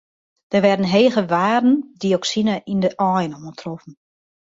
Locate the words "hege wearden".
0.93-1.75